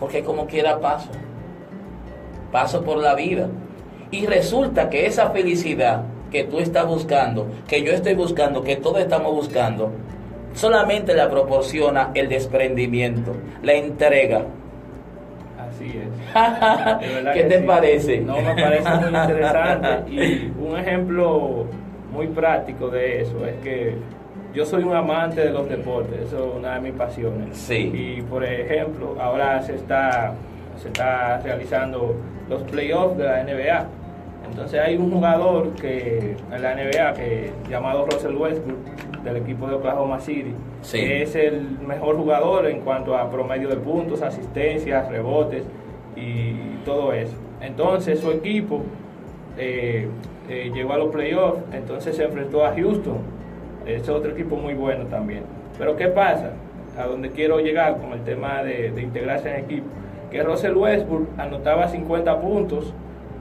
Porque 0.00 0.24
como 0.24 0.46
quiera 0.46 0.80
paso, 0.80 1.10
paso 2.50 2.82
por 2.82 2.98
la 2.98 3.14
vida 3.14 3.48
y 4.10 4.26
resulta 4.26 4.88
que 4.88 5.06
esa 5.06 5.30
felicidad 5.30 6.04
que 6.30 6.44
tú 6.44 6.58
estás 6.58 6.86
buscando, 6.86 7.48
que 7.68 7.82
yo 7.82 7.92
estoy 7.92 8.14
buscando, 8.14 8.62
que 8.62 8.76
todos 8.76 9.00
estamos 9.00 9.32
buscando, 9.32 9.92
solamente 10.54 11.14
la 11.14 11.30
proporciona 11.30 12.10
el 12.14 12.28
desprendimiento, 12.28 13.32
la 13.62 13.74
entrega. 13.74 14.44
Así 15.58 15.86
es. 15.86 17.32
¿Qué 17.34 17.44
te 17.44 17.58
parece? 17.60 18.20
No, 18.20 18.40
me 18.40 18.54
parece 18.54 18.90
muy 18.90 19.20
interesante. 19.20 19.88
Y 20.10 20.52
un 20.58 20.76
ejemplo 20.78 21.66
muy 22.12 22.26
práctico 22.28 22.88
de 22.88 23.22
eso 23.22 23.44
es 23.46 23.54
que 23.62 23.94
yo 24.54 24.64
soy 24.64 24.84
un 24.84 24.96
amante 24.96 25.42
de 25.42 25.50
los 25.50 25.68
deportes, 25.68 26.18
eso 26.28 26.38
es 26.38 26.56
una 26.56 26.76
de 26.76 26.80
mis 26.80 26.92
pasiones. 26.94 27.56
Sí. 27.56 27.90
Y 27.92 28.22
por 28.22 28.42
ejemplo, 28.42 29.14
ahora 29.20 29.60
se 29.62 29.74
está, 29.74 30.32
se 30.78 30.88
está 30.88 31.38
realizando 31.38 32.14
los 32.48 32.62
playoffs 32.62 33.16
de 33.18 33.24
la 33.24 33.42
NBA. 33.42 33.86
Entonces 34.48 34.80
hay 34.80 34.96
un 34.96 35.10
jugador 35.10 35.72
que 35.74 36.36
en 36.52 36.62
la 36.62 36.74
NBA 36.74 37.14
que 37.14 37.50
llamado 37.68 38.06
Russell 38.06 38.36
Westbrook 38.36 38.78
del 39.24 39.36
equipo 39.38 39.66
de 39.66 39.74
Oklahoma 39.74 40.20
City, 40.20 40.54
que 40.90 41.22
es 41.22 41.34
el 41.34 41.78
mejor 41.86 42.16
jugador 42.16 42.66
en 42.66 42.80
cuanto 42.80 43.16
a 43.16 43.28
promedio 43.28 43.68
de 43.68 43.76
puntos, 43.76 44.22
asistencias, 44.22 45.08
rebotes 45.08 45.64
y 46.14 46.76
todo 46.84 47.12
eso. 47.12 47.34
Entonces 47.60 48.20
su 48.20 48.30
equipo 48.30 48.82
eh, 49.58 50.08
eh, 50.48 50.70
llegó 50.72 50.92
a 50.92 50.98
los 50.98 51.08
playoffs, 51.12 51.60
entonces 51.72 52.14
se 52.14 52.24
enfrentó 52.24 52.64
a 52.64 52.72
Houston, 52.74 53.18
es 53.84 54.08
otro 54.08 54.30
equipo 54.30 54.56
muy 54.56 54.74
bueno 54.74 55.06
también. 55.06 55.42
Pero 55.76 55.96
¿qué 55.96 56.06
pasa? 56.06 56.52
A 56.96 57.06
donde 57.06 57.30
quiero 57.30 57.58
llegar 57.58 57.98
con 57.98 58.12
el 58.12 58.22
tema 58.22 58.62
de, 58.62 58.92
de 58.92 59.02
integrarse 59.02 59.50
en 59.50 59.64
equipo 59.64 59.86
que 60.36 60.42
Russell 60.42 60.76
Westbrook 60.76 61.28
anotaba 61.38 61.88
50 61.88 62.40
puntos 62.42 62.92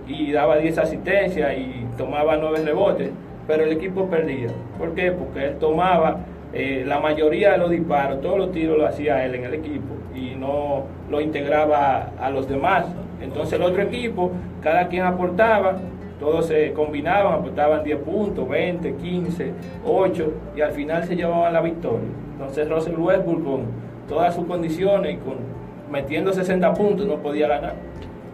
y 0.07 0.31
daba 0.31 0.55
10 0.57 0.77
asistencias 0.77 1.57
y 1.57 1.85
tomaba 1.97 2.37
9 2.37 2.59
rebotes, 2.63 3.11
pero 3.45 3.65
el 3.65 3.73
equipo 3.73 4.07
perdía. 4.07 4.47
¿Por 4.77 4.95
qué? 4.95 5.11
Porque 5.11 5.47
él 5.47 5.57
tomaba 5.59 6.19
eh, 6.53 6.85
la 6.87 7.01
mayoría 7.01 7.51
de 7.51 7.57
los 7.57 7.69
disparos, 7.69 8.21
todos 8.21 8.37
los 8.37 8.51
tiros 8.53 8.77
lo 8.77 8.87
hacía 8.87 9.25
él 9.25 9.35
en 9.35 9.43
el 9.43 9.55
equipo 9.55 9.93
y 10.15 10.35
no 10.35 10.85
lo 11.09 11.19
integraba 11.19 12.11
a 12.17 12.29
los 12.29 12.47
demás 12.47 12.85
Entonces 13.21 13.59
el 13.59 13.63
otro 13.63 13.81
equipo, 13.81 14.31
cada 14.61 14.87
quien 14.87 15.03
aportaba, 15.03 15.75
todos 16.17 16.47
se 16.47 16.71
combinaban, 16.71 17.33
aportaban 17.33 17.83
10 17.83 17.97
puntos, 17.99 18.47
20, 18.47 18.93
15, 18.93 19.51
8 19.85 20.33
y 20.55 20.61
al 20.61 20.71
final 20.71 21.03
se 21.03 21.17
llevaban 21.17 21.51
la 21.51 21.59
victoria. 21.59 22.07
Entonces 22.31 22.69
Russell 22.69 22.97
Westbrook 22.97 23.43
con 23.43 23.61
todas 24.07 24.33
sus 24.33 24.45
condiciones 24.45 25.15
y 25.15 25.17
con 25.17 25.54
metiendo 25.89 26.33
60 26.33 26.73
puntos 26.73 27.07
no 27.07 27.17
podía 27.17 27.47
ganar 27.47 27.75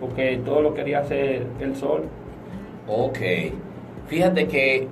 porque 0.02 0.42
todo 0.44 0.62
lo 0.62 0.74
quería 0.74 1.00
hacer 1.00 1.46
el 1.60 1.76
sol. 1.76 2.06
Ok. 2.88 3.20
Fíjate 4.08 4.48
que 4.48 4.88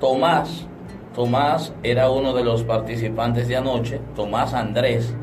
Tomás, 0.00 0.66
Tomás 1.14 1.74
era 1.82 2.10
uno 2.10 2.32
de 2.32 2.42
los 2.42 2.64
participantes 2.64 3.46
de 3.46 3.56
anoche, 3.56 4.00
Tomás 4.16 4.54
Andrés. 4.54 5.14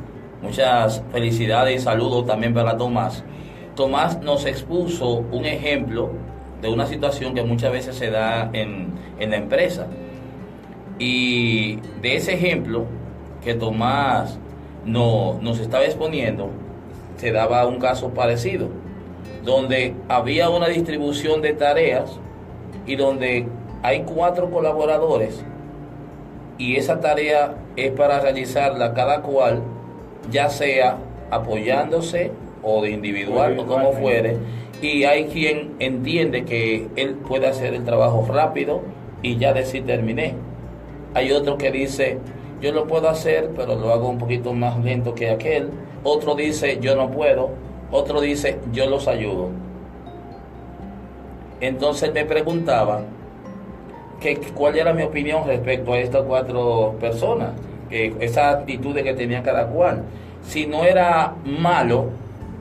Muchas 0.43 1.03
felicidades 1.11 1.81
y 1.81 1.83
saludos 1.83 2.27
también 2.27 2.53
para 2.53 2.77
Tomás. 2.77 3.25
Tomás 3.75 4.21
nos 4.21 4.45
expuso 4.45 5.25
un 5.31 5.45
ejemplo 5.45 6.11
de 6.61 6.69
una 6.69 6.85
situación 6.85 7.33
que 7.33 7.43
muchas 7.43 7.71
veces 7.71 7.95
se 7.95 8.11
da 8.11 8.51
en, 8.53 8.93
en 9.19 9.31
la 9.31 9.37
empresa. 9.37 9.87
Y 10.99 11.77
de 12.01 12.15
ese 12.15 12.35
ejemplo 12.35 12.85
que 13.43 13.55
Tomás 13.55 14.39
no, 14.85 15.39
nos 15.41 15.59
estaba 15.59 15.83
exponiendo, 15.83 16.51
se 17.17 17.31
daba 17.31 17.65
un 17.65 17.79
caso 17.79 18.09
parecido 18.09 18.69
donde 19.43 19.93
había 20.09 20.49
una 20.49 20.67
distribución 20.67 21.41
de 21.41 21.53
tareas 21.53 22.19
y 22.85 22.95
donde 22.95 23.47
hay 23.83 24.01
cuatro 24.01 24.49
colaboradores 24.49 25.45
y 26.57 26.77
esa 26.77 26.99
tarea 26.99 27.55
es 27.75 27.91
para 27.91 28.19
realizarla 28.19 28.93
cada 28.93 29.21
cual, 29.21 29.61
ya 30.31 30.49
sea 30.49 30.97
apoyándose 31.29 32.31
o 32.63 32.81
de 32.81 32.91
individual 32.91 33.59
o 33.59 33.67
como 33.67 33.91
fuere, 33.93 34.37
y 34.81 35.03
hay 35.03 35.25
quien 35.25 35.75
entiende 35.79 36.45
que 36.45 36.87
él 36.95 37.15
puede 37.15 37.47
hacer 37.47 37.73
el 37.73 37.83
trabajo 37.83 38.25
rápido 38.31 38.81
y 39.21 39.37
ya 39.37 39.53
decir 39.53 39.85
terminé. 39.85 40.35
Hay 41.13 41.31
otro 41.31 41.57
que 41.57 41.71
dice, 41.71 42.19
yo 42.61 42.71
lo 42.71 42.87
puedo 42.87 43.09
hacer, 43.09 43.51
pero 43.55 43.75
lo 43.75 43.91
hago 43.91 44.09
un 44.09 44.17
poquito 44.17 44.53
más 44.53 44.81
lento 44.83 45.15
que 45.15 45.29
aquel. 45.29 45.69
Otro 46.07 46.35
dice, 46.35 46.77
yo 46.79 46.95
no 46.95 47.09
puedo, 47.09 47.49
otro 47.91 48.21
dice, 48.21 48.59
yo 48.71 48.87
los 48.87 49.07
ayudo. 49.07 49.49
Entonces 51.59 52.13
me 52.13 52.25
preguntaba 52.25 53.01
que, 54.19 54.37
cuál 54.53 54.77
era 54.77 54.93
mi 54.93 55.01
opinión 55.01 55.47
respecto 55.47 55.93
a 55.93 55.97
estas 55.97 56.21
cuatro 56.21 56.93
personas, 57.01 57.53
que 57.89 58.15
esa 58.19 58.51
actitud 58.51 58.93
de 58.93 59.03
que 59.03 59.15
tenía 59.15 59.41
cada 59.41 59.65
cual. 59.65 60.03
Si 60.43 60.67
no 60.67 60.83
era 60.83 61.33
malo 61.43 62.09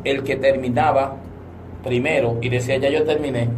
el 0.04 0.22
que 0.22 0.36
terminaba 0.36 1.16
primero 1.84 2.38
y 2.40 2.48
decía, 2.48 2.78
ya 2.78 2.88
yo 2.88 3.04
terminé, 3.04 3.50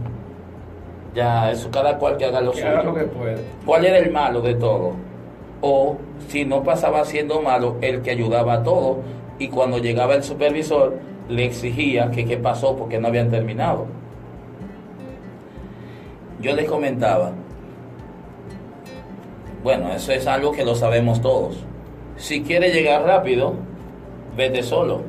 ya 1.14 1.52
eso 1.52 1.70
cada 1.70 1.96
cual 1.96 2.16
que 2.16 2.24
haga 2.24 2.40
lo 2.40 2.52
suyo. 2.52 2.82
Lo 2.82 2.92
que 2.92 3.04
puede. 3.04 3.36
¿Cuál 3.64 3.84
era 3.84 3.98
el 3.98 4.10
malo 4.10 4.40
de 4.40 4.56
todo? 4.56 4.94
O 5.60 5.96
si 6.26 6.44
no 6.44 6.64
pasaba 6.64 7.04
siendo 7.04 7.40
malo, 7.40 7.76
el 7.82 8.02
que 8.02 8.10
ayudaba 8.10 8.54
a 8.54 8.62
todo 8.64 8.98
y 9.38 9.48
cuando 9.48 9.78
llegaba 9.78 10.14
el 10.14 10.22
supervisor, 10.22 10.98
le 11.28 11.44
exigía 11.44 12.10
que 12.10 12.24
qué 12.24 12.36
pasó 12.36 12.76
porque 12.76 12.98
no 12.98 13.08
habían 13.08 13.30
terminado. 13.30 13.86
Yo 16.40 16.54
les 16.54 16.68
comentaba, 16.68 17.32
bueno, 19.62 19.92
eso 19.92 20.12
es 20.12 20.26
algo 20.26 20.52
que 20.52 20.64
lo 20.64 20.74
sabemos 20.74 21.20
todos. 21.20 21.56
Si 22.16 22.42
quieres 22.42 22.74
llegar 22.74 23.02
rápido, 23.02 23.54
vete 24.36 24.62
solo. 24.62 25.02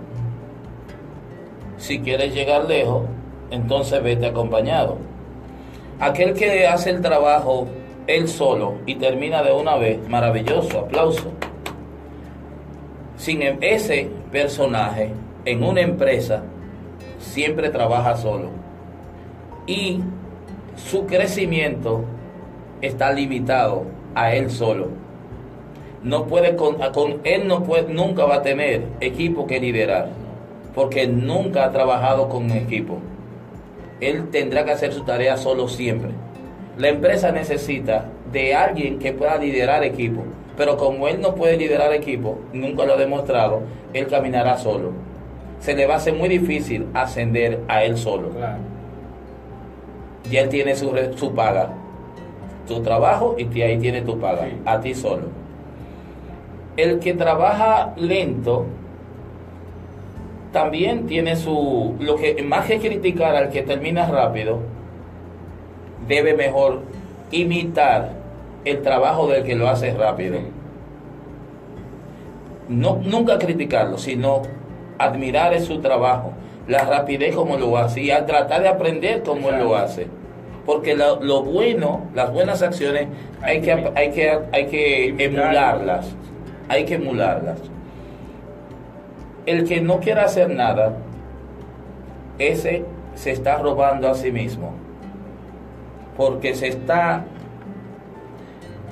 Si 1.77 2.00
quieres 2.00 2.34
llegar 2.34 2.65
lejos, 2.65 3.05
entonces 3.51 4.01
vete 4.01 4.25
acompañado. 4.25 4.98
Aquel 6.00 6.34
que 6.34 6.67
hace 6.67 6.89
el 6.89 7.01
trabajo 7.01 7.67
él 8.07 8.27
solo 8.27 8.75
y 8.86 8.96
termina 8.96 9.43
de 9.43 9.51
una 9.51 9.75
vez, 9.75 10.07
maravilloso, 10.07 10.79
aplauso. 10.79 11.31
Sin 13.17 13.41
em, 13.41 13.57
ese 13.62 14.10
personaje 14.31 15.12
en 15.46 15.63
una 15.63 15.81
empresa 15.81 16.44
siempre 17.20 17.70
trabaja 17.70 18.18
solo 18.18 18.50
y 19.66 20.01
su 20.75 21.05
crecimiento 21.05 22.03
está 22.81 23.11
limitado 23.11 23.85
a 24.16 24.33
él 24.33 24.50
solo. 24.50 24.90
No 26.03 26.25
puede 26.25 26.55
con, 26.55 26.75
con 26.94 27.22
él 27.24 27.48
no 27.48 27.63
puede, 27.63 27.94
nunca 27.94 28.25
va 28.25 28.35
a 28.35 28.42
tener 28.42 28.83
equipo 29.01 29.48
que 29.48 29.59
liderar, 29.59 30.09
porque 30.74 31.07
nunca 31.07 31.66
ha 31.66 31.72
trabajado 31.72 32.29
con 32.29 32.46
un 32.46 32.51
equipo. 32.51 33.00
Él 34.00 34.29
tendrá 34.29 34.63
que 34.63 34.72
hacer 34.72 34.94
su 34.94 35.03
tarea 35.03 35.37
solo 35.37 35.68
siempre. 35.68 36.11
La 36.77 36.90
empresa 36.90 37.31
necesita 37.31 38.05
de 38.31 38.53
alguien 38.53 39.00
que 39.00 39.11
pueda 39.11 39.37
liderar 39.37 39.83
equipo, 39.83 40.24
pero 40.57 40.75
como 40.75 41.07
él 41.07 41.22
no 41.22 41.35
puede 41.35 41.55
liderar 41.55 41.93
equipo, 41.93 42.39
nunca 42.51 42.85
lo 42.85 42.96
ha 42.96 42.98
demostrado, 42.98 43.61
él 43.93 44.07
caminará 44.07 44.57
solo 44.57 44.91
se 45.59 45.75
le 45.75 45.85
va 45.85 45.96
a 45.96 45.98
hacer 45.98 46.13
muy 46.13 46.29
difícil 46.29 46.87
ascender 46.93 47.61
a 47.67 47.83
él 47.83 47.98
solo. 47.98 48.29
Y 50.29 50.35
él 50.37 50.50
tiene 50.50 50.75
su, 50.75 50.93
su 51.15 51.33
paga, 51.33 51.74
tu 52.67 52.81
trabajo 52.81 53.35
y 53.37 53.61
ahí 53.61 53.77
tiene 53.77 54.01
tu 54.01 54.20
paga, 54.20 54.48
a 54.65 54.79
ti 54.79 54.93
solo. 54.93 55.24
El 56.75 57.00
que 57.00 57.13
trabaja 57.13 57.93
lento 57.96 58.65
también 60.51 61.07
tiene 61.07 61.35
su, 61.35 61.96
lo 62.00 62.15
que 62.15 62.41
más 62.43 62.65
que 62.65 62.79
criticar 62.79 63.35
al 63.35 63.50
que 63.50 63.63
termina 63.63 64.07
rápido, 64.07 64.59
debe 66.07 66.35
mejor 66.35 66.81
imitar 67.31 68.11
el 68.70 68.82
trabajo 68.82 69.27
del 69.27 69.44
que 69.44 69.56
lo 69.56 69.68
hace 69.68 69.94
rápido. 69.94 70.40
No, 72.70 73.00
nunca 73.03 73.38
criticarlo, 73.38 73.98
sino 73.98 74.42
admirar 74.98 75.60
su 75.62 75.80
trabajo, 75.80 76.34
la 76.68 76.84
rapidez 76.84 77.36
como 77.36 77.58
lo 77.58 77.77
hace 77.77 78.01
y 78.01 78.12
a 78.12 78.25
tratar 78.25 78.62
de 78.62 78.68
aprender 78.68 79.24
como 79.24 79.50
él 79.50 79.60
lo 79.60 79.75
hace. 79.75 80.08
Porque 80.66 80.96
lo, 80.96 81.44
bueno, 81.44 82.10
las 82.14 82.34
buenas 82.34 82.62
acciones, 82.62 83.08
hay 83.42 83.62
que, 83.62 83.72
hay 83.96 84.12
que, 84.12 84.40
hay 84.51 84.66
que 84.66 85.16
emularlas. 85.18 86.14
Hay 86.68 86.84
que 86.84 86.96
emularlas. 86.96 87.60
El 89.46 89.66
que 89.66 89.80
no 89.80 90.01
quiera 90.01 90.25
hacer 90.25 90.50
nada, 90.50 90.98
ese 92.38 92.84
se 93.16 93.32
está 93.32 93.60
robando 93.60 94.10
a 94.10 94.16
sí 94.16 94.32
mismo. 94.32 94.74
Porque 96.18 96.53
se 96.53 96.68
está, 96.68 97.24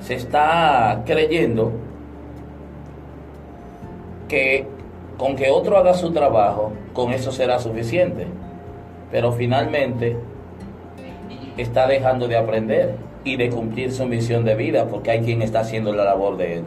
se 0.00 0.14
está 0.14 1.02
creyendo 1.04 1.72
que 4.28 4.66
con 5.16 5.36
que 5.36 5.50
otro 5.50 5.76
haga 5.78 5.94
su 5.94 6.12
trabajo, 6.12 6.72
con 6.92 7.12
eso 7.12 7.32
será 7.32 7.58
suficiente. 7.58 8.26
Pero 9.10 9.32
finalmente 9.32 10.16
está 11.56 11.86
dejando 11.86 12.28
de 12.28 12.36
aprender 12.36 12.96
y 13.24 13.36
de 13.36 13.50
cumplir 13.50 13.92
su 13.92 14.04
misión 14.06 14.44
de 14.44 14.54
vida 14.54 14.86
porque 14.86 15.10
hay 15.10 15.20
quien 15.20 15.42
está 15.42 15.60
haciendo 15.60 15.92
la 15.92 16.04
labor 16.04 16.36
de 16.36 16.58
él. 16.58 16.64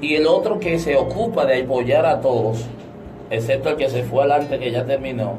Y 0.00 0.14
el 0.14 0.26
otro 0.26 0.58
que 0.58 0.78
se 0.78 0.96
ocupa 0.96 1.46
de 1.46 1.62
apoyar 1.62 2.04
a 2.06 2.20
todos, 2.20 2.66
excepto 3.30 3.70
el 3.70 3.76
que 3.76 3.88
se 3.88 4.02
fue 4.02 4.20
adelante 4.20 4.58
que 4.58 4.70
ya 4.70 4.84
terminó, 4.84 5.34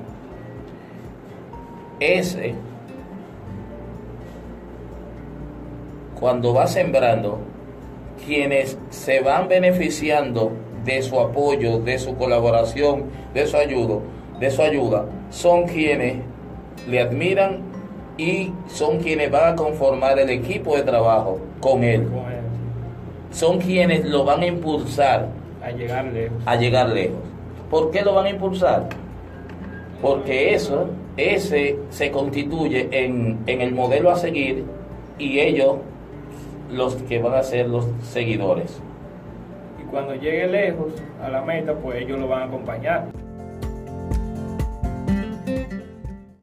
ese, 1.99 2.53
cuando 6.19 6.53
va 6.53 6.67
sembrando, 6.67 7.39
quienes 8.25 8.77
se 8.89 9.21
van 9.21 9.47
beneficiando 9.47 10.51
de 10.83 11.01
su 11.01 11.19
apoyo, 11.19 11.79
de 11.79 11.99
su 11.99 12.15
colaboración, 12.15 13.05
de 13.33 13.45
su 13.45 13.57
ayuda, 13.57 13.99
de 14.39 14.49
su 14.49 14.61
ayuda, 14.61 15.05
son 15.29 15.65
quienes 15.65 16.17
le 16.87 17.01
admiran 17.01 17.59
y 18.17 18.51
son 18.67 18.97
quienes 18.97 19.29
van 19.29 19.53
a 19.53 19.55
conformar 19.55 20.17
el 20.17 20.29
equipo 20.29 20.75
de 20.75 20.83
trabajo 20.83 21.39
con 21.59 21.83
él. 21.83 22.07
Son 23.31 23.59
quienes 23.59 24.05
lo 24.05 24.23
van 24.23 24.41
a 24.41 24.47
impulsar 24.47 25.27
a 25.61 25.71
llegar 25.71 26.05
lejos. 26.05 26.37
A 26.45 26.55
llegar 26.55 26.89
lejos. 26.89 27.19
¿Por 27.69 27.91
qué 27.91 28.01
lo 28.01 28.13
van 28.13 28.25
a 28.25 28.29
impulsar? 28.29 28.87
Porque 30.01 30.53
eso, 30.53 30.89
ese 31.17 31.77
se 31.89 32.09
constituye 32.09 32.87
en, 32.91 33.39
en 33.45 33.61
el 33.61 33.73
modelo 33.73 34.09
a 34.09 34.15
seguir 34.15 34.63
y 35.19 35.39
ellos 35.39 35.77
los 36.69 36.95
que 36.95 37.19
van 37.19 37.35
a 37.35 37.43
ser 37.43 37.67
los 37.69 37.85
seguidores 38.01 38.81
cuando 39.89 40.15
llegue 40.15 40.47
lejos 40.47 40.93
a 41.21 41.29
la 41.29 41.41
meta, 41.41 41.73
pues 41.73 42.01
ellos 42.01 42.19
lo 42.19 42.27
van 42.27 42.43
a 42.43 42.45
acompañar. 42.45 43.07